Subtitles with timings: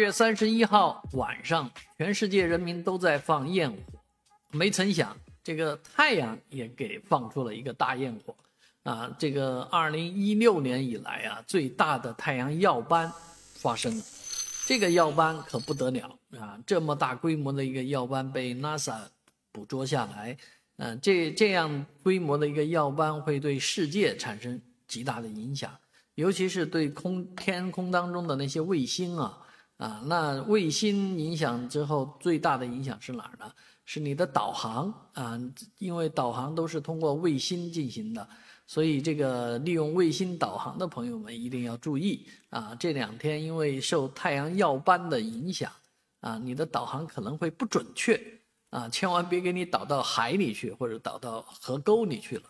[0.00, 3.76] 月三十一号晚上，全世界人民都在放焰火，
[4.50, 8.34] 没曾想这个太阳也给放出了一个大焰火，
[8.84, 13.12] 啊，这个二零一六年以来啊最大的太阳耀斑
[13.56, 14.02] 发生了，
[14.66, 18.96] 这个耀斑可不得了啊，这么大规模的一个耀斑被 NASA
[19.52, 20.34] 捕捉下来，
[20.78, 24.58] 嗯，这这样规模的一个耀斑会对世界产生
[24.88, 25.70] 极大的影响，
[26.14, 29.38] 尤其是对空天空当中的那些卫星啊。
[29.80, 33.50] 啊，那卫星影响之后最大的影响是哪儿呢？
[33.86, 35.40] 是你的导航啊，
[35.78, 38.28] 因为导航都是通过卫星进行的，
[38.66, 42.76] 所以这个利用卫星导航的朋友们一定要注意啊。
[42.78, 45.72] 这两天因为受太阳耀斑的影响
[46.20, 48.20] 啊，你的导航可能会不准确
[48.68, 52.42] 啊，千万别给你导到海里去或者导到河沟里去了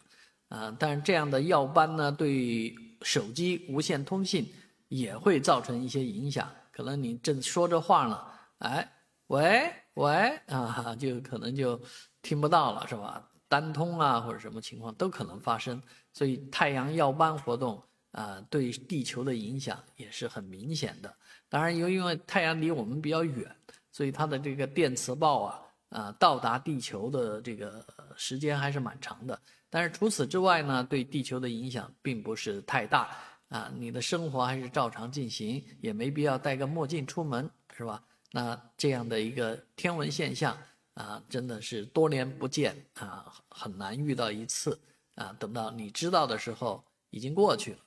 [0.48, 0.76] 啊。
[0.80, 4.52] 但是这样的耀斑呢，对手机无线通信
[4.88, 6.50] 也会造成一些影响。
[6.80, 8.26] 可能你正说着话呢，
[8.60, 8.90] 哎，
[9.26, 11.78] 喂喂 啊，就可能就
[12.22, 13.22] 听不到了，是吧？
[13.48, 15.80] 单通啊，或者什么情况都可能发生。
[16.14, 21.14] 所以太阳耀斑活动啊，对地球的影响也是很明显的。
[21.50, 23.54] 当然，由于因为太阳离我们比较远，
[23.92, 27.84] 所以它的这个电磁暴啊啊到达地球的这个
[28.16, 29.38] 时间还是蛮长的。
[29.68, 33.14] 但是除此之外呢，对地球的影响并不是太大。
[33.50, 38.02] 啊，你的生活还是照常进行，也没必要戴个墨镜出门，是吧？
[38.32, 40.56] 那这样的一个天文现象
[40.94, 44.80] 啊，真的是多年不见啊，很难遇到一次
[45.16, 45.34] 啊。
[45.38, 47.78] 等到你知道的时候，已经过去了。